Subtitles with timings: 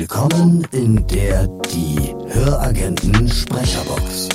[0.00, 4.30] Willkommen in der Die Höragenten Sprecherbox.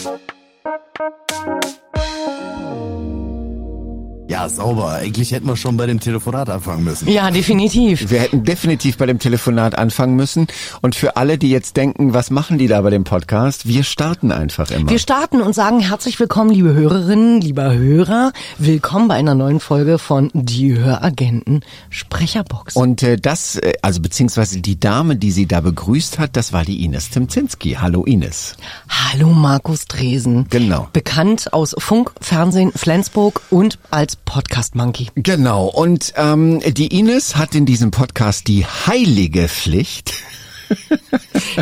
[4.36, 4.92] Ja, sauber.
[4.92, 7.08] Eigentlich hätten wir schon bei dem Telefonat anfangen müssen.
[7.08, 8.12] Ja, definitiv.
[8.12, 10.48] Wir hätten definitiv bei dem Telefonat anfangen müssen.
[10.82, 13.66] Und für alle, die jetzt denken, was machen die da bei dem Podcast?
[13.66, 14.90] Wir starten einfach immer.
[14.90, 18.34] Wir starten und sagen herzlich willkommen, liebe Hörerinnen, lieber Hörer.
[18.58, 22.76] Willkommen bei einer neuen Folge von Die Höragenten Sprecherbox.
[22.76, 26.66] Und äh, das, äh, also beziehungsweise die Dame, die sie da begrüßt hat, das war
[26.66, 27.78] die Ines Timzinski.
[27.80, 28.58] Hallo Ines.
[28.90, 30.48] Hallo Markus Dresen.
[30.50, 30.90] Genau.
[30.92, 35.08] Bekannt aus Funk, Fernsehen, Flensburg und als Podcast Monkey.
[35.16, 35.68] Genau.
[35.68, 40.14] Und ähm, die Ines hat in diesem Podcast die heilige Pflicht.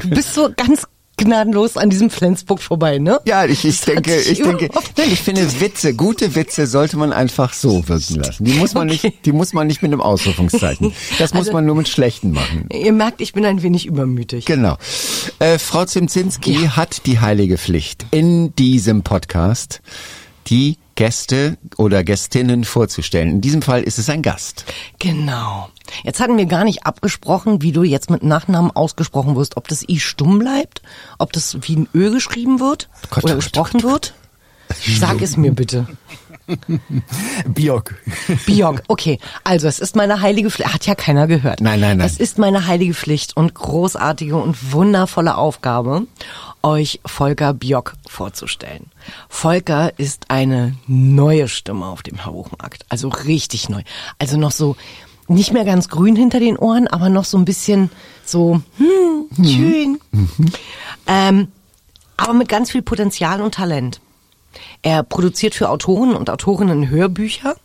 [0.02, 3.20] Du bist so ganz gnadenlos an diesem Flensburg vorbei, ne?
[3.26, 7.14] Ja, ich, ich Das denke, ich denke, nein, ich finde Witze, gute Witze sollte man
[7.14, 8.46] einfach so wirken lassen.
[8.46, 9.00] Die muss man Okay.
[9.10, 10.92] nicht, die muss man nicht mit einem Ausrufungszeichen.
[11.20, 12.68] Das muss Also- man nur mit schlechten machen.
[12.74, 14.46] Ihr merkt, ich bin ein wenig übermütig.
[14.46, 14.78] Genau.
[15.40, 19.82] Äh, Frau Zimzinski hat die heilige Pflicht, in diesem Podcast
[20.48, 23.30] die Gäste oder Gästinnen vorzustellen.
[23.30, 24.66] In diesem Fall ist es ein Gast.
[25.00, 25.70] Genau.
[26.04, 29.88] Jetzt hatten wir gar nicht abgesprochen, wie du jetzt mit Nachnamen ausgesprochen wirst, ob das
[29.88, 30.82] I stumm bleibt,
[31.18, 34.14] ob das wie ein Ö geschrieben wird Gott, oder Gott, gesprochen wird.
[35.00, 35.88] Sag es mir bitte.
[37.48, 37.96] Biok.
[38.46, 39.20] Biok, okay.
[39.44, 40.74] Also, es ist meine heilige Pflicht.
[40.74, 41.62] Hat ja keiner gehört.
[41.62, 42.06] Nein, nein, nein.
[42.08, 46.08] Es ist meine heilige Pflicht und großartige und wundervolle Aufgabe,
[46.62, 48.88] euch Volker Biok vorzustellen.
[49.30, 52.86] Volker ist eine neue Stimme auf dem Hörbuchmarkt.
[52.90, 53.82] Also richtig neu.
[54.20, 54.76] Also noch so,
[55.28, 57.90] nicht mehr ganz grün hinter den Ohren, aber noch so ein bisschen
[58.26, 60.00] so, hm, schön.
[61.08, 61.48] Ähm,
[62.18, 64.00] aber mit ganz viel Potenzial und Talent.
[64.82, 67.56] Er produziert für Autoren und Autorinnen Hörbücher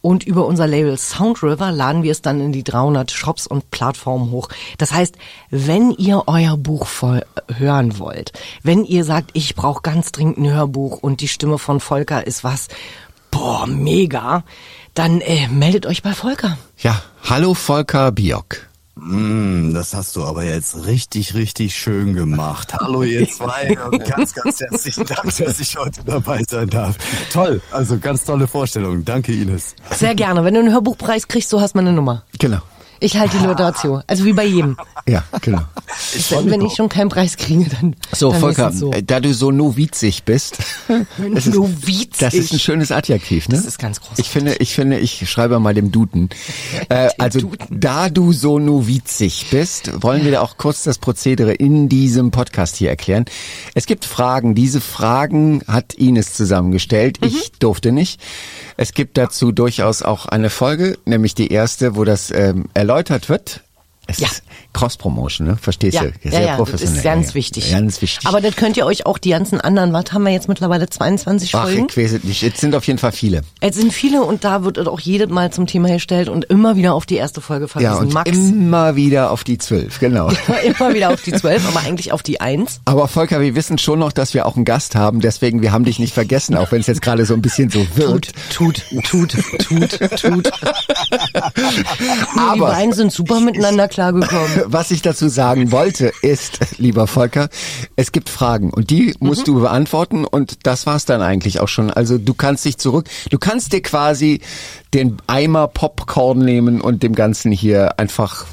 [0.00, 4.30] und über unser Label Soundriver laden wir es dann in die 300 Shops und Plattformen
[4.30, 4.48] hoch.
[4.78, 5.16] Das heißt,
[5.50, 8.32] wenn ihr euer Buch voll hören wollt,
[8.62, 12.44] wenn ihr sagt, ich brauche ganz dringend ein Hörbuch und die Stimme von Volker ist
[12.44, 12.68] was,
[13.30, 14.44] boah, mega,
[14.94, 16.56] dann äh, meldet euch bei Volker.
[16.78, 18.67] Ja, hallo Volker Biok.
[19.00, 22.74] Mm, das hast du aber jetzt richtig, richtig schön gemacht.
[22.74, 26.96] Hallo ihr zwei und ganz, ganz herzlichen Dank, dass ich heute dabei sein darf.
[27.32, 29.04] Toll, also ganz tolle Vorstellung.
[29.04, 29.76] Danke Ines.
[29.90, 30.44] Sehr gerne.
[30.44, 32.24] Wenn du einen Hörbuchpreis kriegst, so hast du meine Nummer.
[32.38, 32.60] Genau.
[33.00, 34.02] Ich halte die Notation.
[34.06, 34.76] Also wie bei jedem.
[35.08, 35.62] Ja, genau.
[36.28, 37.96] Wenn, wenn ich schon keinen Preis kriege, dann.
[38.14, 38.90] So, dann Volker, ist es so.
[38.90, 40.58] da du so novizig bist,
[41.34, 42.18] das ist, Novizig.
[42.18, 43.56] das ist ein schönes Adjektiv, ne?
[43.56, 44.26] Das ist ganz großartig.
[44.26, 46.28] Ich finde, ich finde, ich schreibe mal dem Duden.
[46.90, 47.80] Äh, also, Duden.
[47.80, 52.76] da du so novizig bist, wollen wir dir auch kurz das Prozedere in diesem Podcast
[52.76, 53.24] hier erklären.
[53.74, 54.54] Es gibt Fragen.
[54.54, 57.20] Diese Fragen hat Ines zusammengestellt.
[57.20, 57.28] Mhm.
[57.28, 58.20] Ich durfte nicht.
[58.76, 63.60] Es gibt dazu durchaus auch eine Folge, nämlich die erste, wo das ähm, erläutert wird.
[64.06, 64.28] Es Ja.
[64.78, 65.56] Cross-Promotion, ne?
[65.60, 66.12] Verstehst Ja, du?
[66.22, 66.96] ja, Sehr ja, das professionell.
[66.96, 67.34] ist ganz ja.
[67.34, 67.70] wichtig.
[67.72, 68.26] Ganz wichtig.
[68.28, 71.54] Aber das könnt ihr euch auch die ganzen anderen, was haben wir jetzt mittlerweile 22
[71.54, 71.86] Ach, Folgen?
[71.90, 72.42] ich weiß es nicht.
[72.42, 73.42] Es sind auf jeden Fall viele.
[73.60, 76.94] Es sind viele und da wird auch jedes Mal zum Thema gestellt und immer wieder
[76.94, 77.92] auf die erste Folge verwiesen.
[77.92, 80.30] Ja, und Max immer wieder auf die zwölf, genau.
[80.64, 82.80] immer wieder auf die 12, aber eigentlich auf die 1.
[82.84, 85.84] Aber Volker, wir wissen schon noch, dass wir auch einen Gast haben, deswegen wir haben
[85.84, 88.30] dich nicht vergessen, auch wenn es jetzt gerade so ein bisschen so wird.
[88.52, 90.50] Tut, tut, tut, tut, tut.
[92.34, 94.67] die Aber- beiden sind super miteinander klargekommen.
[94.70, 97.48] Was ich dazu sagen wollte, ist, lieber Volker,
[97.96, 101.90] es gibt Fragen und die musst du beantworten und das war's dann eigentlich auch schon.
[101.90, 104.42] Also du kannst dich zurück, du kannst dir quasi
[104.92, 108.44] den Eimer Popcorn nehmen und dem Ganzen hier einfach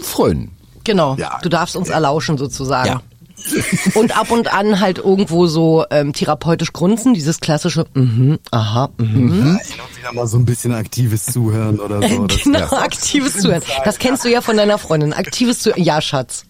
[0.00, 0.52] frönen.
[0.84, 1.16] Genau.
[1.16, 1.38] Ja.
[1.42, 2.88] Du darfst uns erlauschen sozusagen.
[2.88, 3.02] Ja.
[3.94, 9.58] Und ab und an halt irgendwo so ähm, therapeutisch grunzen, dieses klassische, mhm, aha, mhm.
[9.62, 12.26] Ich glaube, wieder mal so ein bisschen aktives Zuhören oder so.
[12.26, 13.62] Das, Genau, aktives Zuhören.
[13.84, 15.12] Das kennst du ja von deiner Freundin.
[15.12, 15.82] Aktives Zuhören.
[15.82, 16.44] Ja, Schatz.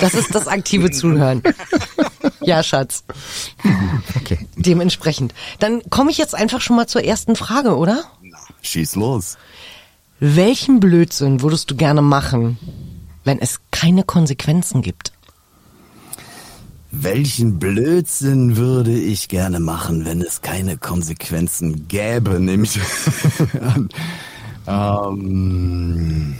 [0.00, 1.42] Das ist das aktive Zuhören.
[2.40, 3.04] Ja, Schatz.
[4.16, 4.46] Okay.
[4.56, 5.34] Dementsprechend.
[5.58, 8.04] Dann komme ich jetzt einfach schon mal zur ersten Frage, oder?
[8.62, 9.36] Schieß los.
[10.20, 12.58] Welchen Blödsinn würdest du gerne machen,
[13.24, 15.12] wenn es keine Konsequenzen gibt?
[16.94, 22.38] Welchen Blödsinn würde ich gerne machen, wenn es keine Konsequenzen gäbe?
[22.38, 22.78] Nämlich
[24.66, 26.36] ähm,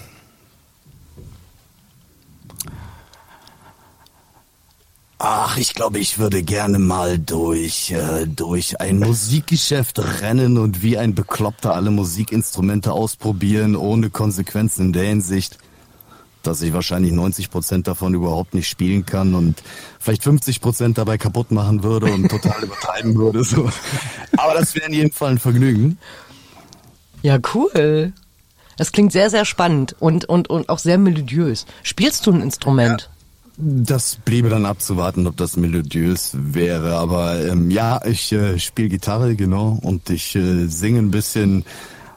[5.25, 10.99] Ach, ich glaube, ich würde gerne mal durch, äh, durch ein Musikgeschäft rennen und wie
[10.99, 15.59] ein Bekloppter alle Musikinstrumente ausprobieren, ohne Konsequenzen in der Hinsicht,
[16.47, 19.63] dass ich wahrscheinlich 90 Prozent davon überhaupt nicht spielen kann und
[19.99, 23.45] vielleicht 50 Prozent dabei kaputt machen würde und total übertreiben würde.
[23.45, 23.71] So.
[24.37, 25.99] Aber das wäre in jedem Fall ein Vergnügen.
[27.23, 28.13] Ja, cool.
[28.77, 31.67] Das klingt sehr, sehr spannend und, und, und auch sehr melodiös.
[31.83, 33.11] Spielst du ein Instrument?
[33.59, 36.97] Das bliebe dann abzuwarten, ob das melodiös wäre.
[36.97, 41.65] Aber ähm, ja, ich äh, spiele Gitarre, genau, und ich äh, singe ein bisschen.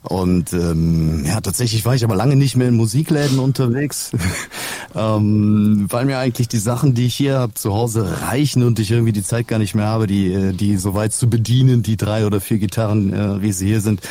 [0.08, 4.12] Und ähm, ja, tatsächlich war ich aber lange nicht mehr in Musikläden unterwegs,
[4.96, 8.92] ähm, weil mir eigentlich die Sachen, die ich hier habe, zu Hause reichen und ich
[8.92, 11.98] irgendwie die Zeit gar nicht mehr habe, die, äh, die so weit zu bedienen, die
[11.98, 14.02] drei oder vier Gitarren, äh, wie sie hier sind.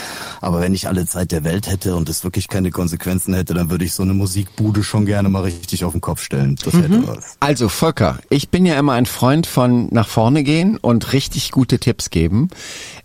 [0.41, 3.71] Aber wenn ich alle Zeit der Welt hätte und es wirklich keine Konsequenzen hätte, dann
[3.71, 6.57] würde ich so eine Musikbude schon gerne mal richtig auf den Kopf stellen.
[6.65, 7.37] Das hätte was.
[7.41, 11.79] Also Volker, ich bin ja immer ein Freund von nach vorne gehen und richtig gute
[11.79, 12.49] Tipps geben.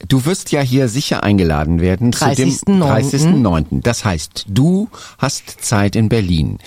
[0.08, 3.44] Du wirst ja hier sicher eingeladen werden zu dem 30.09..
[3.44, 3.82] 30.09.
[3.82, 6.60] Das heißt, du hast Zeit in Berlin.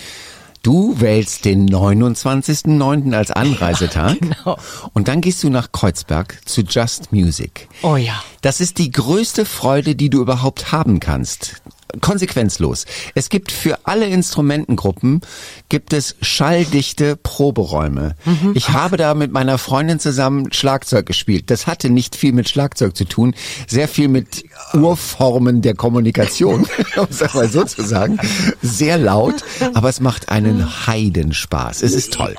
[0.63, 3.13] Du wählst den 29.09.
[3.17, 4.57] als Anreisetag genau.
[4.93, 7.69] und dann gehst du nach Kreuzberg zu Just Music.
[7.83, 8.23] Oh ja.
[8.43, 11.63] Das ist die größte Freude, die du überhaupt haben kannst.
[12.01, 12.87] Konsequenzlos.
[13.15, 15.21] Es gibt für alle Instrumentengruppen
[15.69, 18.15] gibt es schalldichte Proberäume.
[18.55, 21.51] Ich habe da mit meiner Freundin zusammen Schlagzeug gespielt.
[21.51, 23.35] Das hatte nicht viel mit Schlagzeug zu tun,
[23.67, 24.45] sehr viel mit
[24.75, 26.67] Urformen der Kommunikation,
[26.97, 28.19] um es mal so zu sagen.
[28.63, 31.83] Sehr laut, aber es macht einen Heidenspaß.
[31.83, 32.37] Es ist toll.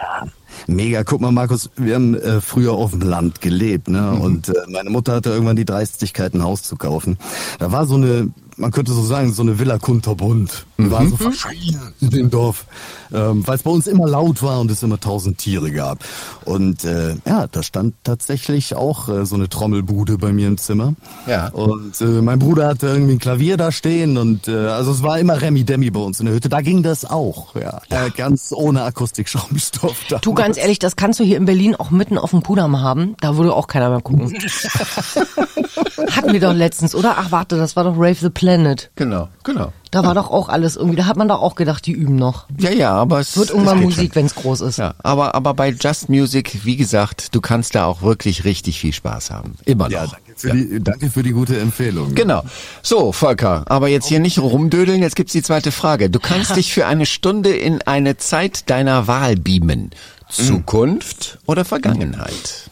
[0.68, 4.12] Mega, guck mal, Markus, wir haben äh, früher auf dem Land gelebt, ne?
[4.12, 7.18] Und äh, meine Mutter hatte irgendwann die Dreistigkeit, ein Haus zu kaufen.
[7.60, 10.66] Da war so eine, man könnte so sagen, so eine Villa Kunterbund.
[10.78, 12.66] Die war so verschieden in dem Dorf,
[13.14, 16.00] ähm, weil es bei uns immer laut war und es immer tausend Tiere gab.
[16.46, 20.94] Und äh, ja, da stand tatsächlich auch äh, so eine Trommelbude bei mir im Zimmer.
[21.28, 21.50] Ja.
[21.50, 25.20] Und äh, mein Bruder hatte irgendwie ein Klavier da stehen und äh, also es war
[25.20, 26.50] immer Remi Demi bei uns in der Hütte.
[26.50, 27.82] Da ging das auch, ja.
[27.90, 29.98] Äh, ganz ohne Akustikschaumstoff.
[30.22, 33.16] Du, ganz ehrlich, das kannst du hier in Berlin auch mitten auf dem Kudamm haben.
[33.20, 34.34] Da würde auch keiner mehr gucken.
[36.12, 37.16] Hatten wir doch letztens, oder?
[37.18, 38.92] Ach, warte, das war doch Rave the Planet.
[38.96, 39.72] Genau, genau.
[39.92, 42.48] Da war doch auch alles irgendwie, da hat man doch auch gedacht, die üben noch.
[42.58, 44.78] Ja, ja, aber es Wird irgendwann es Musik, wenn es groß ist.
[44.78, 48.94] Ja, aber, aber bei Just Music, wie gesagt, du kannst da auch wirklich richtig viel
[48.94, 49.56] Spaß haben.
[49.66, 49.92] Immer noch.
[49.92, 50.08] Ja,
[50.42, 52.16] danke für, Die, danke für die gute Empfehlung.
[52.16, 52.44] Genau.
[52.82, 56.10] So, Volker, aber jetzt hier nicht rumdödeln, jetzt gibt's die zweite Frage.
[56.10, 59.92] Du kannst dich für eine Stunde in eine Zeit deiner Wahl beamen.
[60.30, 62.70] Zukunft oder Vergangenheit?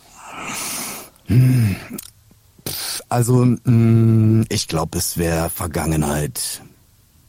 [3.09, 6.61] Also, mh, ich glaube, es wäre Vergangenheit.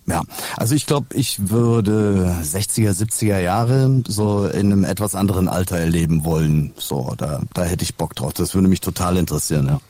[0.06, 0.22] Ja,
[0.56, 6.24] also ich glaube, ich würde 60er, 70er Jahre so in einem etwas anderen Alter erleben
[6.24, 6.72] wollen.
[6.76, 8.32] So, da, da hätte ich Bock drauf.
[8.32, 9.80] Das würde mich total interessieren, ja.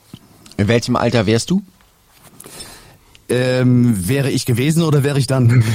[0.62, 1.60] In welchem Alter wärst du?
[3.28, 5.64] Ähm, wäre ich gewesen oder wäre ich dann?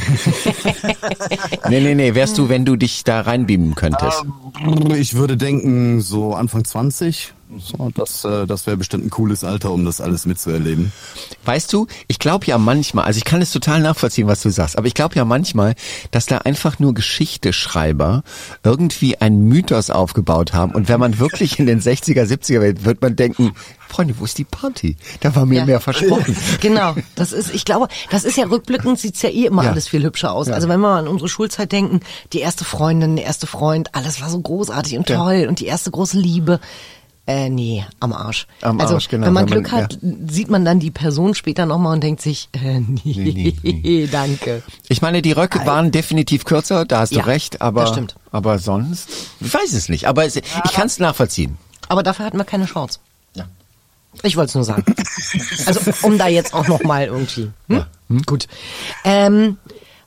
[1.69, 4.23] Nee, nee, nee, wärst du, wenn du dich da reinbeamen könntest?
[4.95, 7.33] ich würde denken, so Anfang 20.
[7.59, 10.91] So, das, äh, das wäre bestimmt ein cooles Alter, um das alles mitzuerleben.
[11.45, 14.77] Weißt du, ich glaube ja manchmal, also ich kann es total nachvollziehen, was du sagst,
[14.77, 15.75] aber ich glaube ja manchmal,
[16.11, 18.23] dass da einfach nur Geschichteschreiber
[18.63, 23.01] irgendwie einen Mythos aufgebaut haben und wenn man wirklich in den 60er, 70er wird, wird
[23.01, 23.53] man denken,
[23.87, 24.97] Freunde, wo ist die Party?
[25.21, 25.65] Da war mir Ja.
[25.65, 26.35] mehr versprochen.
[26.59, 29.69] Genau, das ist, ich glaube, das ist ja rückblickend, sieht's ja eh immer Ja.
[29.71, 30.49] alles viel hübscher aus.
[30.49, 32.01] Also wenn wir mal an unsere Schulzeit denken,
[32.33, 35.17] die erste Freundin, der erste Freund, alles war so großartig und Ja.
[35.17, 36.59] toll und die erste große Liebe.
[37.29, 38.47] Äh, nee, am Arsch.
[38.61, 41.35] Am also, Arsch, genau, Wenn man wenn man- Glück hat, sieht man dann die Person
[41.35, 44.63] später nochmal und denkt sich, äh, nee, nee, danke.
[44.87, 48.15] Ich meine, die Röcke waren definitiv kürzer, da hast Ja, du recht, aber, das stimmt.
[48.31, 49.09] aber sonst,
[49.41, 51.57] ich weiß es nicht, aber es, ich kann es nachvollziehen.
[51.89, 52.99] Aber dafür hatten wir keine Chance.
[53.35, 53.45] Ja.
[54.23, 54.85] Ich wollte es nur sagen.
[55.65, 57.49] Also um da jetzt auch noch mal irgendwie.
[57.67, 58.21] Hm?
[58.25, 58.47] Gut.
[59.03, 59.57] Ähm,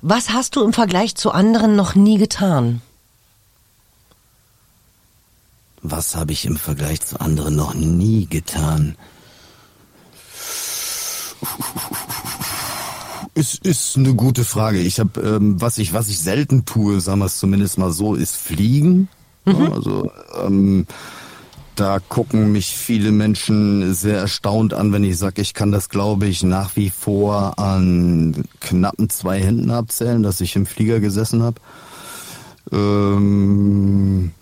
[0.00, 2.80] was hast du im Vergleich zu anderen noch nie getan?
[5.82, 8.96] Was habe ich im Vergleich zu anderen noch nie getan?
[13.34, 14.80] Ist, ist eine gute Frage.
[14.80, 18.14] Ich habe, ähm, was ich, was ich selten tue, sagen wir es zumindest mal so,
[18.14, 19.08] ist fliegen.
[19.46, 20.10] Ja, also
[20.44, 20.86] ähm,
[21.76, 26.26] da gucken mich viele Menschen sehr erstaunt an, wenn ich sage, ich kann das, glaube
[26.26, 31.60] ich, nach wie vor an knappen zwei Händen abzählen, dass ich im Flieger gesessen habe.
[32.70, 34.32] Ähm,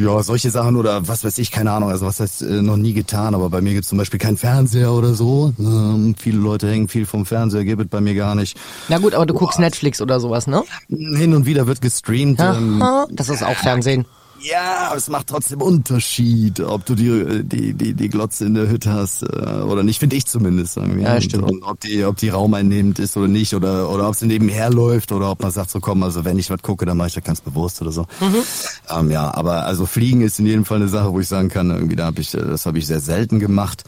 [0.00, 2.92] ja, solche Sachen oder was weiß ich, keine Ahnung, also was heißt äh, noch nie
[2.92, 5.52] getan, aber bei mir gibt es zum Beispiel keinen Fernseher oder so.
[5.58, 8.56] Ähm, viele Leute hängen viel vom Fernseher, gibt es bei mir gar nicht.
[8.88, 10.62] Na gut, aber du guckst Netflix oder sowas, ne?
[10.88, 12.40] Hin und wieder wird gestreamt.
[12.40, 14.06] Ähm, Aha, das ist auch Fernsehen.
[14.40, 18.68] Ja, aber es macht trotzdem Unterschied, ob du die, die, die, die Glotze in der
[18.68, 20.76] Hütte hast äh, oder nicht, finde ich zumindest.
[20.76, 21.02] Irgendwie.
[21.02, 21.50] Ja, stimmt.
[21.50, 25.12] Und ob die, ob die raumeinnehmend ist oder nicht oder, oder ob sie nebenher läuft
[25.12, 27.24] oder ob man sagt, so komm, also wenn ich was gucke, dann mache ich das
[27.24, 28.02] ganz bewusst oder so.
[28.20, 28.42] Mhm.
[28.88, 31.70] Ähm, ja, aber also Fliegen ist in jedem Fall eine Sache, wo ich sagen kann,
[31.70, 33.84] irgendwie da habe ich, äh, das habe ich sehr selten gemacht.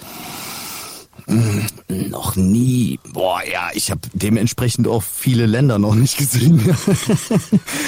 [1.89, 2.99] Noch nie.
[3.13, 6.61] Boah, ja, ich habe dementsprechend auch viele Länder noch nicht gesehen.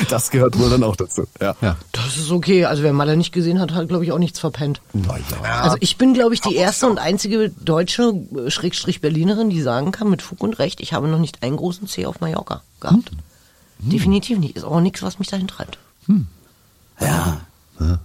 [0.08, 1.24] das gehört wohl dann auch dazu.
[1.40, 1.56] Ja.
[1.60, 1.76] Ja.
[1.92, 2.64] Das ist okay.
[2.66, 4.80] Also wer Malle nicht gesehen hat, hat glaube ich auch nichts verpennt.
[4.92, 5.62] Naja.
[5.62, 9.90] Also ich bin glaube ich die erste und einzige deutsche äh, Schrägstrich Berlinerin, die sagen
[9.90, 13.10] kann mit Fug und Recht, ich habe noch nicht einen großen C auf Mallorca gehabt.
[13.78, 14.56] Definitiv nicht.
[14.56, 15.78] Ist auch nichts, was mich dahin treibt.
[17.00, 17.40] Ja.
[17.80, 17.98] Ja.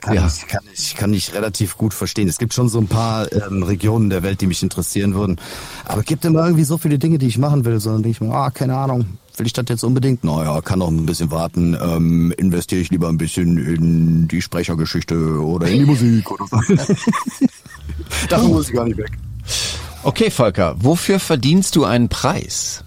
[0.00, 0.26] Kann, Ja.
[0.26, 2.28] Ich, kann, ich, kann ich relativ gut verstehen.
[2.28, 5.40] Es gibt schon so ein paar ähm, Regionen der Welt, die mich interessieren würden.
[5.84, 8.20] Aber es gibt immer irgendwie so viele Dinge, die ich machen will, sondern denke ich
[8.20, 9.06] mir, ah, keine Ahnung,
[9.36, 10.22] will ich das jetzt unbedingt?
[10.24, 11.76] Naja, kann auch ein bisschen warten.
[11.80, 16.74] Ähm, investiere ich lieber ein bisschen in die Sprechergeschichte oder in die Musik oder so.
[18.28, 19.10] Davon muss ich gar nicht weg.
[20.04, 22.84] Okay, Volker, wofür verdienst du einen Preis?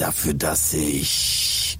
[0.00, 1.78] Dafür, dass ich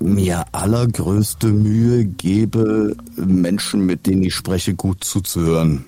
[0.00, 5.84] mir allergrößte Mühe gebe, Menschen, mit denen ich spreche, gut zuzuhören.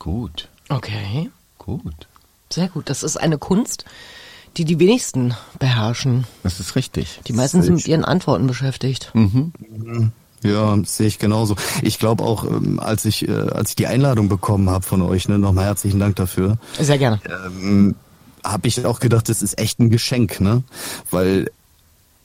[0.00, 1.30] Gut, Okay.
[1.58, 2.08] gut.
[2.50, 2.90] Sehr gut.
[2.90, 3.84] Das ist eine Kunst,
[4.56, 6.24] die die wenigsten beherrschen.
[6.42, 7.20] Das ist richtig.
[7.28, 9.12] Die meisten sind mit ihren Antworten beschäftigt.
[10.42, 11.54] Ja, sehe ich genauso.
[11.82, 15.28] Ich glaube auch, ähm, als ich, äh, als ich die Einladung bekommen habe von euch,
[15.28, 17.20] ne, nochmal herzlichen Dank dafür, Sehr gerne.
[17.56, 17.94] ähm,
[18.44, 20.62] habe ich auch gedacht, das ist echt ein Geschenk, ne?
[21.10, 21.50] Weil,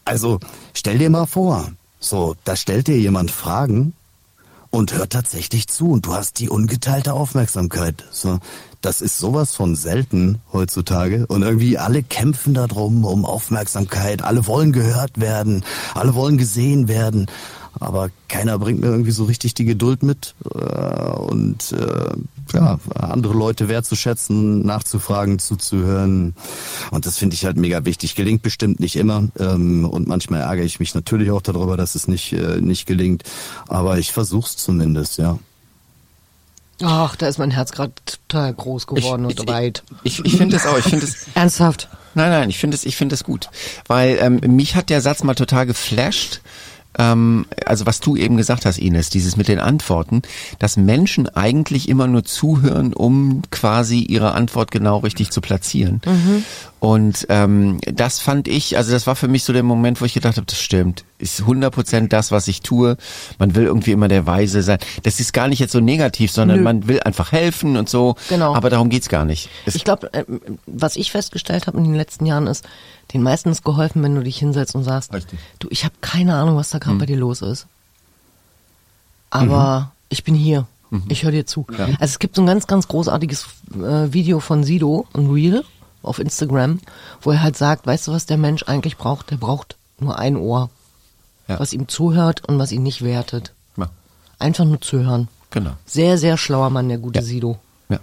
[0.05, 0.39] also,
[0.73, 3.93] stell dir mal vor, so, da stellt dir jemand Fragen
[4.69, 8.05] und hört tatsächlich zu und du hast die ungeteilte Aufmerksamkeit.
[8.11, 8.39] So,
[8.81, 14.71] das ist sowas von selten heutzutage und irgendwie alle kämpfen darum um Aufmerksamkeit, alle wollen
[14.71, 15.63] gehört werden,
[15.95, 17.27] alle wollen gesehen werden,
[17.79, 22.09] aber keiner bringt mir irgendwie so richtig die Geduld mit äh, und äh,
[22.53, 26.35] ja, andere Leute wertzuschätzen, nachzufragen, zuzuhören
[26.91, 28.15] und das finde ich halt mega wichtig.
[28.15, 32.07] Gelingt bestimmt nicht immer ähm, und manchmal ärgere ich mich natürlich auch darüber, dass es
[32.07, 33.23] nicht äh, nicht gelingt,
[33.67, 35.38] aber ich versuch's zumindest, ja.
[36.81, 39.83] Ach, da ist mein Herz gerade total groß geworden und weit.
[40.03, 40.77] Ich, ich finde es auch.
[40.77, 41.27] Ich finde es.
[41.33, 41.89] Ernsthaft?
[42.15, 43.49] Nein, nein, ich finde es, ich finde es gut,
[43.88, 46.41] weil ähm, mich hat der Satz mal total geflasht.
[46.98, 50.22] Ähm, also was du eben gesagt hast, Ines, dieses mit den Antworten,
[50.58, 56.01] dass Menschen eigentlich immer nur zuhören, um quasi ihre Antwort genau richtig zu platzieren.
[56.79, 60.13] Und ähm, das fand ich, also das war für mich so der Moment, wo ich
[60.13, 62.95] gedacht habe, das stimmt, ist 100% das, was ich tue.
[63.38, 64.79] Man will irgendwie immer der Weise sein.
[65.03, 66.63] Das ist gar nicht jetzt so negativ, sondern Nö.
[66.63, 68.15] man will einfach helfen und so.
[68.29, 68.55] Genau.
[68.55, 69.50] Aber darum geht's gar nicht.
[69.65, 70.24] Es, Ich glaube, äh,
[70.67, 72.65] was ich festgestellt habe in den letzten Jahren ist,
[73.13, 75.38] den meisten ist geholfen, wenn du dich hinsetzt und sagst, Richtig.
[75.59, 77.67] du, ich habe keine Ahnung, was da gerade bei dir los ist.
[79.31, 80.65] Aber ich bin hier.
[81.07, 81.67] Ich höre dir zu.
[81.77, 83.45] Also es gibt so ein ganz, ganz großartiges
[83.75, 85.63] äh, Video von Sido, ein Reel
[86.03, 86.79] auf Instagram,
[87.21, 89.31] wo er halt sagt, weißt du, was der Mensch eigentlich braucht?
[89.31, 90.69] Der braucht nur ein Ohr,
[91.47, 91.59] Ja.
[91.59, 93.53] was ihm zuhört und was ihn nicht wertet.
[93.77, 93.89] ja,
[94.39, 95.27] Einfach nur zuhören.
[95.51, 95.71] genau.
[95.85, 97.57] Sehr, sehr schlauer Mann, der gute Sido.
[97.89, 97.99] Ja.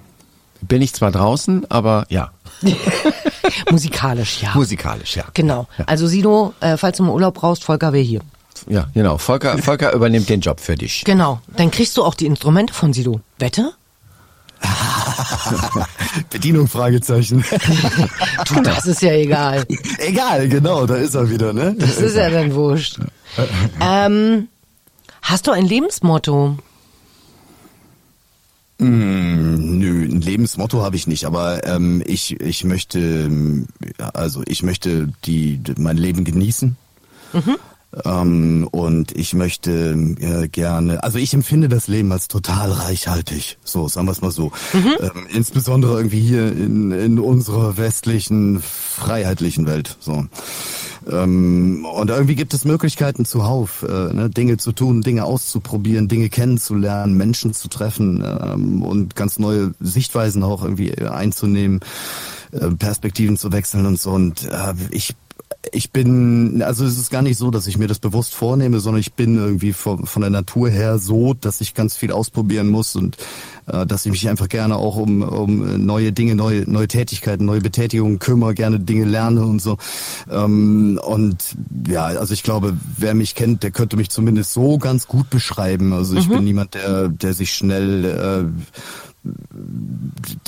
[0.61, 2.31] Bin ich zwar draußen, aber ja,
[3.71, 4.51] Musikalisch, ja.
[4.55, 5.25] musikalisch, ja.
[5.35, 5.67] Genau.
[5.79, 8.21] Ja, Also Sido, äh, falls du mal Urlaub brauchst, Volker wäre hier.
[8.69, 9.19] ja genau.
[9.19, 11.05] Volker, Volker übernimmt den Job für dich.
[11.05, 11.41] Genau.
[11.57, 13.21] Dann kriegst du auch die Instrumente von Sido.
[13.39, 13.73] Wette?
[16.31, 17.45] Bedienung Fragezeichen.
[18.49, 19.65] Du, das ist ja egal.
[19.99, 21.75] Egal, genau, da ist er wieder, ne?
[21.79, 22.99] Das ist ja dann wurscht.
[23.81, 24.49] Ähm,
[25.23, 26.57] hast du ein Lebensmotto?
[28.79, 33.69] Mm, Nö, ein Lebensmotto habe ich nicht, aber ähm, ich ich möchte ähm,
[34.13, 36.77] also ich möchte die mein Leben genießen.
[38.05, 39.71] Ähm, und ich möchte
[40.21, 44.31] äh, gerne, also ich empfinde das Leben als total reichhaltig, so sagen wir es mal
[44.31, 44.53] so.
[45.01, 49.97] Ähm, insbesondere irgendwie hier in, in unserer westlichen, freiheitlichen Welt.
[50.01, 50.27] So.
[51.11, 56.29] Ähm, und irgendwie gibt es Möglichkeiten zuhauf, äh, ne, Dinge zu tun, Dinge auszuprobieren, Dinge
[56.29, 61.81] kennenzulernen, Menschen zu treffen ähm, und ganz neue Sichtweisen auch irgendwie einzunehmen,
[62.53, 64.11] äh, Perspektiven zu wechseln und so.
[64.11, 65.15] Und äh, ich
[65.73, 69.01] ich bin, also es ist gar nicht so, dass ich mir das bewusst vornehme, sondern
[69.01, 72.95] ich bin irgendwie von, von der Natur her so, dass ich ganz viel ausprobieren muss
[72.97, 73.17] und
[73.67, 77.61] äh, dass ich mich einfach gerne auch um, um neue Dinge, neue, neue Tätigkeiten, neue
[77.61, 79.77] Betätigungen kümmere, gerne Dinge lerne und so.
[80.31, 81.57] Ähm, und
[81.89, 85.93] ja, also ich glaube, wer mich kennt, der könnte mich zumindest so ganz gut beschreiben.
[85.93, 88.95] Also ich bin niemand, der, der sich schnell äh,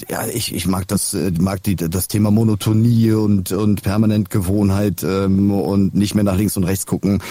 [0.08, 5.02] ja, ich, ich mag das, äh, mag die, das Thema Monotonie und, und permanent Gewohnheit
[5.02, 7.22] ähm, und nicht mehr nach links und rechts gucken.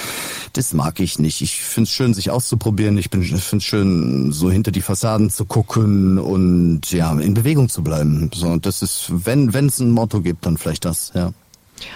[0.54, 1.42] Das mag ich nicht.
[1.42, 2.98] Ich find's schön, sich auszuprobieren.
[2.98, 7.70] Ich bin, ich find's schön, so hinter die Fassaden zu gucken und ja, in Bewegung
[7.70, 8.30] zu bleiben.
[8.34, 11.32] So, und das ist, wenn wenn es ein Motto gibt, dann vielleicht das, ja.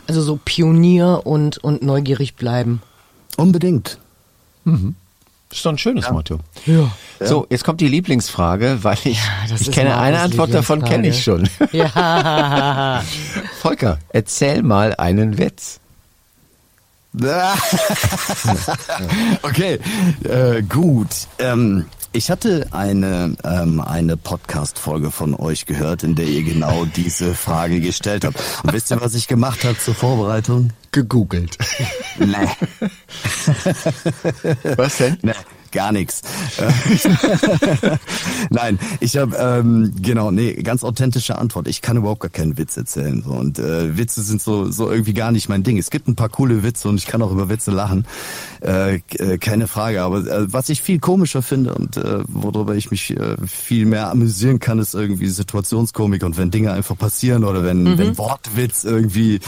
[0.08, 2.82] Also so Pionier und, und neugierig bleiben.
[3.38, 4.00] Unbedingt.
[5.52, 6.40] Ist doch ein schönes Motto.
[6.66, 6.92] Ja.
[7.20, 11.24] So, jetzt kommt die Lieblingsfrage, weil ich, das ich kenne eine Antwort davon, kenne ich
[11.24, 11.50] schon.
[11.72, 13.04] Ja.
[13.62, 15.80] Volker, erzähl mal einen Witz.
[19.42, 19.80] okay,
[20.24, 21.10] äh, gut.
[21.40, 27.34] Ähm, ich hatte eine, ähm, eine Podcast-Folge von euch gehört, in der ihr genau diese
[27.34, 28.38] Frage gestellt habt.
[28.64, 30.72] Und wisst ihr, was ich gemacht habe zur Vorbereitung?
[30.92, 31.58] Gegoogelt.
[32.20, 32.50] Nee.
[34.76, 35.18] Was denn?
[35.22, 35.32] Nee,
[35.72, 36.22] gar nichts.
[38.50, 41.68] Nein, ich habe ähm, genau, nee, ganz authentische Antwort.
[41.68, 43.32] Ich kann überhaupt gar keinen Witz erzählen so.
[43.32, 45.78] und äh, Witze sind so so irgendwie gar nicht mein Ding.
[45.78, 48.06] Es gibt ein paar coole Witze und ich kann auch über Witze lachen,
[48.62, 50.02] äh, äh, keine Frage.
[50.02, 54.10] Aber äh, was ich viel komischer finde und äh, worüber ich mich äh, viel mehr
[54.10, 59.40] amüsieren kann, ist irgendwie Situationskomik und wenn Dinge einfach passieren oder wenn wenn Wortwitz irgendwie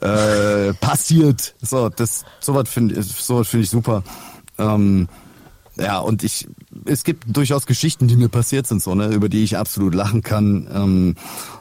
[0.00, 1.54] äh, passiert.
[1.62, 4.02] So, das sowas finde sowas finde ich super.
[4.58, 5.08] Ähm,
[5.78, 6.48] ja, und ich,
[6.86, 10.22] es gibt durchaus Geschichten, die mir passiert sind, so, ne, über die ich absolut lachen
[10.22, 10.68] kann.
[10.72, 11.14] Ähm,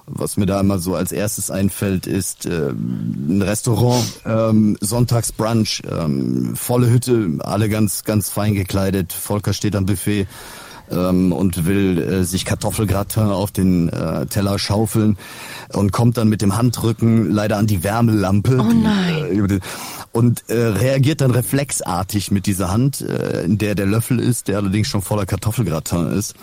[0.08, 6.56] was mir da immer so als erstes einfällt, ist äh, ein Restaurant, ähm, Sonntagsbrunch, ähm,
[6.56, 9.12] volle Hütte, alle ganz, ganz fein gekleidet.
[9.12, 10.28] Volker steht am Buffet
[10.92, 15.18] ähm, und will äh, sich Kartoffelgratin auf den äh, Teller schaufeln
[15.74, 18.58] und kommt dann mit dem Handrücken leider an die Wärmelampe.
[18.60, 19.16] Oh nein.
[19.16, 19.62] Die, äh, über den,
[20.12, 24.58] und äh, reagiert dann reflexartig mit dieser Hand, äh, in der der Löffel ist, der
[24.58, 26.36] allerdings schon voller Kartoffelgratin ist.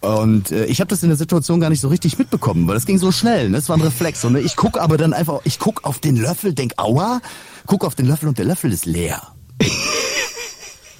[0.00, 2.86] Und äh, ich habe das in der Situation gar nicht so richtig mitbekommen, weil das
[2.86, 3.50] ging so schnell.
[3.50, 3.56] Ne?
[3.56, 4.24] Das war ein Reflex.
[4.24, 7.20] Und ich guck aber dann einfach, ich guck auf den Löffel, denk, aua,
[7.66, 9.20] guck auf den Löffel und der Löffel ist leer.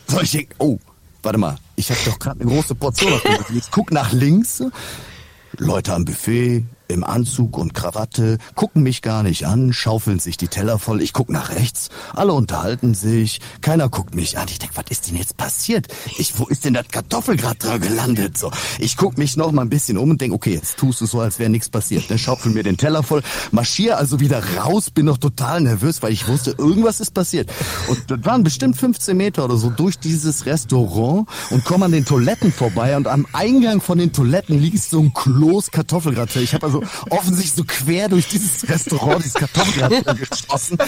[0.06, 0.78] so, ich denk, oh,
[1.22, 3.56] warte mal, ich habe doch gerade eine große Portion auf dem Löffel.
[3.56, 4.62] Ich guck nach links,
[5.58, 10.49] Leute am Buffet, im Anzug und Krawatte, gucken mich gar nicht an, schaufeln sich die
[10.49, 11.00] Teller voll.
[11.02, 14.47] Ich guck nach rechts, alle unterhalten sich, keiner guckt mich an.
[14.50, 15.88] Ich denk, was ist denn jetzt passiert?
[16.18, 18.36] Ich, wo ist denn das Kartoffelgratin gelandet?
[18.36, 21.06] So, ich guck mich noch mal ein bisschen um und denk, okay, jetzt tust du
[21.06, 22.10] so, als wäre nichts passiert.
[22.10, 22.19] Ne?
[22.19, 26.26] Schaufel mir den Teller voll, marschier also wieder raus, bin noch total nervös, weil ich
[26.28, 27.50] wusste, irgendwas ist passiert.
[27.88, 32.04] Und das waren bestimmt 15 Meter oder so durch dieses Restaurant und komme an den
[32.04, 36.43] Toiletten vorbei und am Eingang von den Toiletten liegt so ein Kloß Kartoffelgratin.
[36.43, 36.79] Ich habe also
[37.10, 40.78] offensichtlich so quer durch dieses Restaurant dieses Kartoffelgratin geschossen.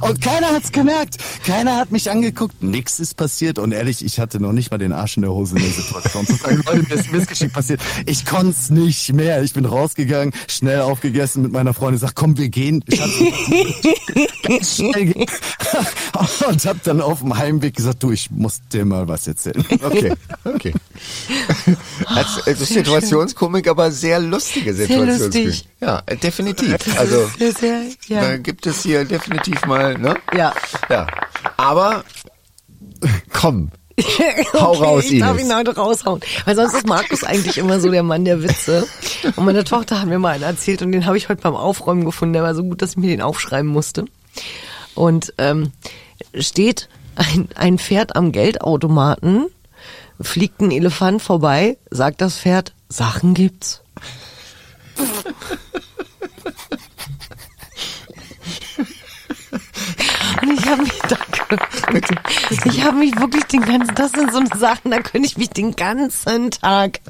[0.00, 1.16] Und keiner hat's gemerkt.
[1.46, 2.62] Keiner hat mich angeguckt.
[2.62, 3.58] Nix ist passiert.
[3.58, 6.26] Und ehrlich, ich hatte noch nicht mal den Arsch in der Hose in der Situation.
[6.26, 7.80] Zu sagen, Leute, mir ist Missgeschick passiert.
[8.06, 9.42] Ich konnte nicht mehr.
[9.42, 12.84] Ich bin rausgegangen, schnell aufgegessen mit meiner Freundin, sag, komm, wir gehen.
[12.92, 13.10] Schatz,
[14.42, 15.26] ganz schnell gehen.
[16.48, 19.64] Und hab dann auf dem Heimweg gesagt, du, ich muss dir mal was erzählen.
[19.82, 20.12] Okay,
[20.44, 20.74] okay.
[22.06, 25.66] Als, Situationskomik, aber sehr lustige Sehr Lustig.
[25.80, 26.76] Ja, äh, definitiv.
[26.98, 27.30] Also
[28.08, 28.20] ja.
[28.20, 30.16] da gibt es hier definitiv mal, ne?
[30.36, 30.54] Ja.
[30.88, 31.06] Ja.
[31.56, 32.04] Aber
[33.32, 33.70] komm,
[34.54, 36.20] Hau raus, ich darf ihn heute raushauen.
[36.44, 38.86] Weil sonst ist Markus eigentlich immer so der Mann der Witze.
[39.36, 42.04] Und meine Tochter hat mir mal einen erzählt und den habe ich heute beim Aufräumen
[42.04, 42.32] gefunden.
[42.32, 44.06] Der war so gut, dass ich mir den aufschreiben musste.
[44.94, 45.72] Und ähm,
[46.34, 49.46] steht ein, ein Pferd am Geldautomaten,
[50.20, 53.81] fliegt ein Elefant vorbei, sagt das Pferd, Sachen gibt's.
[60.42, 61.16] Und ich habe mich da,
[62.64, 65.76] ich habe mich wirklich den ganzen, das sind so Sachen, da könnte ich mich den
[65.76, 67.00] ganzen Tag,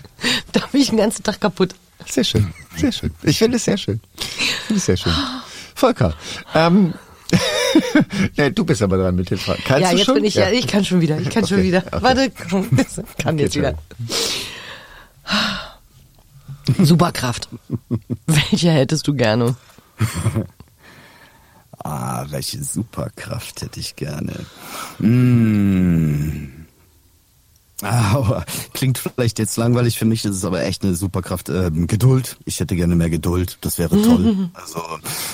[0.53, 1.75] da bin ich den ganzen Tag kaputt.
[2.07, 3.13] Sehr schön, sehr schön.
[3.23, 4.01] Ich finde es sehr schön.
[4.19, 5.13] Ich finde es sehr schön.
[5.75, 6.15] Volker,
[6.55, 6.95] ähm,
[8.37, 9.63] nee, du bist aber dran mit den Fragen.
[9.65, 10.15] Kannst ja, du jetzt schon?
[10.17, 11.85] bin ich ja, ich kann schon wieder, ich kann schon Okay, wieder.
[11.91, 12.03] okay.
[12.03, 12.31] Warte,
[13.19, 13.75] kann jetzt wieder.
[16.79, 17.49] Superkraft.
[18.27, 19.57] Welche hättest du gerne?
[21.85, 24.33] Ah, welche Superkraft hätte ich gerne.
[24.99, 26.62] Mmh.
[27.83, 31.49] Aber klingt vielleicht jetzt langweilig für mich, das ist aber echt eine Superkraft.
[31.49, 32.37] Ähm, Geduld.
[32.45, 33.59] Ich hätte gerne mehr Geduld.
[33.61, 34.23] Das wäre toll.
[34.55, 34.81] Also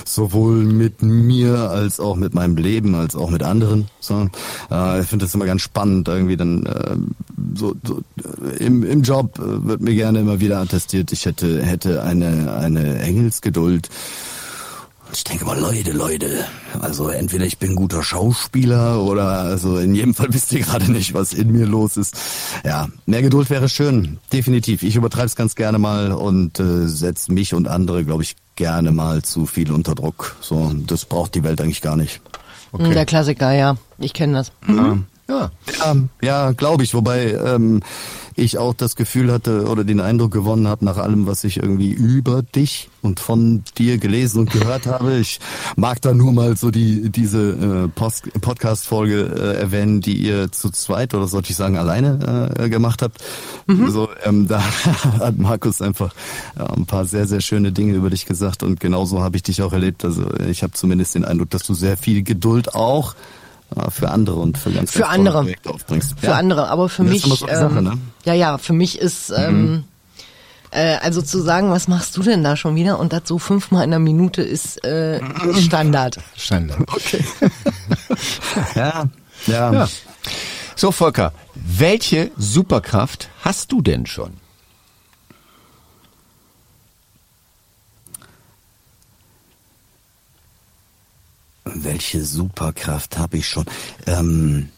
[0.05, 3.87] sowohl mit mir als auch mit meinem Leben, als auch mit anderen.
[3.99, 4.29] So,
[4.71, 6.07] äh, ich finde das immer ganz spannend.
[6.07, 7.11] Irgendwie dann ähm,
[7.55, 8.01] so, so
[8.43, 12.53] äh, im, im Job äh, wird mir gerne immer wieder attestiert, ich hätte hätte eine
[12.53, 13.89] eine Engelsgeduld.
[15.11, 16.45] Ich denke mal, Leute, Leute,
[16.79, 20.91] also entweder ich bin ein guter Schauspieler oder also in jedem Fall wisst ihr gerade
[20.91, 22.15] nicht, was in mir los ist.
[22.63, 24.83] Ja, mehr Geduld wäre schön, definitiv.
[24.83, 28.91] Ich übertreibe es ganz gerne mal und äh, setze mich und andere, glaube ich, gerne
[28.91, 30.35] mal zu viel unter Druck.
[30.41, 32.21] So, das braucht die Welt eigentlich gar nicht.
[32.77, 33.77] Der Klassiker, ja.
[33.97, 34.51] Ich kenne das.
[35.29, 35.51] Ja.
[35.79, 36.93] Ja, ja glaube ich.
[36.93, 37.81] Wobei ähm,
[38.35, 41.91] ich auch das Gefühl hatte oder den Eindruck gewonnen habe nach allem, was ich irgendwie
[41.91, 45.17] über dich und von dir gelesen und gehört habe.
[45.17, 45.39] Ich
[45.75, 51.13] mag da nur mal so die diese äh, Podcast-Folge äh, erwähnen, die ihr zu zweit
[51.13, 53.21] oder sollte ich sagen alleine äh, gemacht habt.
[53.67, 53.89] Mhm.
[53.91, 54.61] So, ähm, da
[55.19, 56.13] hat Markus einfach
[56.57, 59.61] ja, ein paar sehr sehr schöne Dinge über dich gesagt und genauso habe ich dich
[59.61, 60.03] auch erlebt.
[60.03, 63.15] Also ich habe zumindest den Eindruck, dass du sehr viel Geduld auch
[63.89, 66.19] für andere und für ganz, für ganz andere Projekte aufbringst.
[66.19, 66.33] Für ja.
[66.33, 67.97] andere, aber für mich, so ähm, Sache, ne?
[68.25, 69.35] ja, ja, für mich ist, mhm.
[69.37, 69.83] ähm,
[70.71, 73.83] äh, also zu sagen, was machst du denn da schon wieder und das so fünfmal
[73.83, 75.21] in der Minute ist äh,
[75.59, 76.17] Standard.
[76.35, 76.81] Standard.
[76.81, 77.23] Okay.
[78.75, 79.05] ja,
[79.47, 79.87] ja, ja.
[80.75, 84.33] So, Volker, welche Superkraft hast du denn schon?
[91.75, 93.65] Welche Superkraft habe ich schon?
[94.07, 94.69] Ähm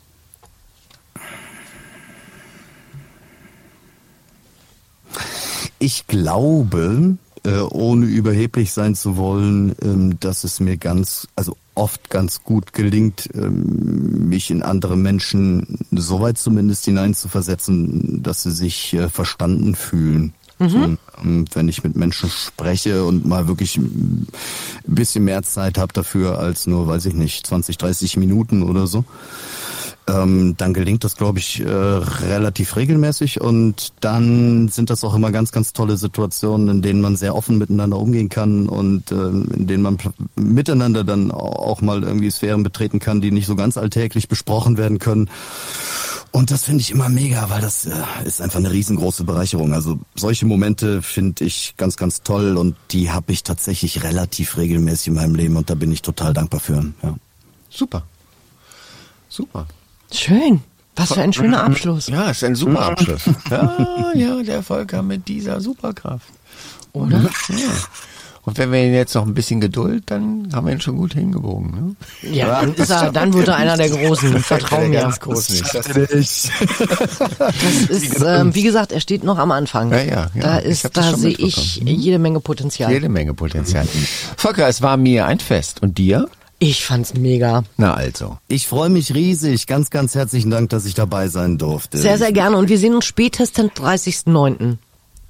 [5.80, 12.10] ich glaube, äh, ohne überheblich sein zu wollen, ähm, dass es mir ganz, also oft
[12.10, 19.10] ganz gut gelingt, ähm, mich in andere Menschen soweit zumindest hineinzuversetzen, dass sie sich äh,
[19.10, 20.34] verstanden fühlen.
[20.62, 20.98] Mhm.
[21.24, 24.28] Ähm, wenn ich mit Menschen spreche und mal wirklich ein
[24.86, 29.04] bisschen mehr Zeit habe dafür als nur, weiß ich nicht, 20, 30 Minuten oder so,
[30.08, 35.32] ähm, dann gelingt das, glaube ich, äh, relativ regelmäßig und dann sind das auch immer
[35.32, 39.68] ganz, ganz tolle Situationen, in denen man sehr offen miteinander umgehen kann und äh, in
[39.68, 39.98] denen man
[40.36, 45.00] miteinander dann auch mal irgendwie Sphären betreten kann, die nicht so ganz alltäglich besprochen werden
[45.00, 45.30] können.
[46.32, 47.92] Und das finde ich immer mega, weil das äh,
[48.24, 49.74] ist einfach eine riesengroße Bereicherung.
[49.74, 55.08] Also solche Momente finde ich ganz, ganz toll und die habe ich tatsächlich relativ regelmäßig
[55.08, 56.86] in meinem Leben und da bin ich total dankbar für.
[57.04, 57.16] Ja.
[57.70, 58.04] Super.
[59.28, 59.68] Super.
[60.14, 60.62] Schön.
[60.96, 62.08] Was für ein schöner Abschluss.
[62.08, 63.24] Ja, ist ein super Abschluss.
[63.50, 66.28] Ja, ja, der Volker mit dieser Superkraft.
[66.94, 67.30] Oder?
[67.50, 67.72] Ja.
[68.44, 71.14] Und wenn wir ihn jetzt noch ein bisschen Geduld, dann haben wir ihn schon gut
[71.14, 71.72] hingebogen.
[71.72, 71.96] Ne?
[72.32, 74.40] Ja, dann, ist er, dann wird er einer der Großen.
[74.44, 75.02] Vertrau mir.
[75.02, 75.76] Ganz groß nicht.
[75.76, 76.50] Das, das
[77.90, 79.92] ist, ähm, wie gesagt, er steht noch am Anfang.
[79.92, 80.42] Ja, ja, ja.
[80.42, 82.92] Da ist, da sehe ich jede Menge Potenzial.
[82.92, 83.88] Jede Menge Potenzial.
[84.38, 85.84] Volker, es war mir ein Fest.
[85.84, 86.28] Und dir?
[86.64, 87.64] Ich fand's mega.
[87.78, 88.38] Na also.
[88.48, 89.66] Ich freue mich riesig.
[89.66, 91.98] Ganz, ganz herzlichen Dank, dass ich dabei sein durfte.
[91.98, 92.58] Sehr, sehr gerne.
[92.58, 94.78] Und wir sehen uns spätestens 30.09.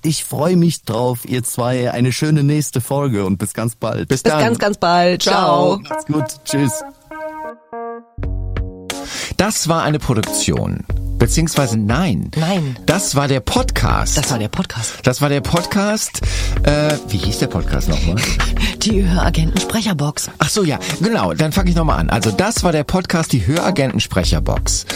[0.04, 1.92] Ich freue mich drauf, ihr zwei.
[1.92, 4.08] Eine schöne nächste Folge und bis ganz bald.
[4.08, 4.42] Bis, bis dann.
[4.42, 5.22] ganz, ganz bald.
[5.22, 5.78] Ciao.
[5.78, 5.90] Ciao.
[5.90, 6.26] Macht's gut.
[6.46, 6.84] Tschüss.
[9.38, 10.86] Das war eine Produktion.
[11.20, 12.32] Beziehungsweise nein.
[12.36, 12.80] Nein.
[12.88, 14.18] Das war der Podcast.
[14.18, 14.94] Das war der Podcast.
[15.04, 16.22] Das war der Podcast.
[16.64, 18.16] Äh, wie hieß der Podcast nochmal?
[18.78, 20.32] Die Höragenten Sprecherbox.
[20.40, 21.36] Ach so, ja, genau.
[21.36, 22.10] Dann fange ich nochmal an.
[22.10, 24.88] Also das war der Podcast, die Höragenten Sprecherbox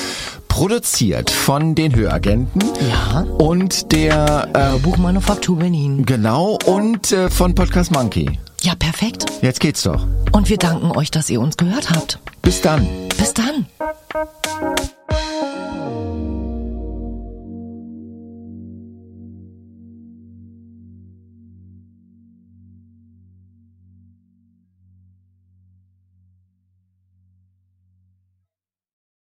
[0.55, 2.61] produziert von den Höragenten.
[2.89, 3.25] Ja.
[3.37, 6.05] Und der äh, Buchmanufaktur Berlin.
[6.05, 6.57] Genau.
[6.65, 8.39] Und äh, von Podcast Monkey.
[8.61, 9.25] Ja, perfekt.
[9.41, 10.07] Jetzt geht's doch.
[10.31, 12.19] Und wir danken euch, dass ihr uns gehört habt.
[12.41, 12.87] Bis dann.
[13.17, 13.65] Bis dann.